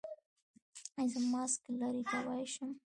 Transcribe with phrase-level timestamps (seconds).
[0.97, 2.69] ایا زه ماسک لرې کولی شم؟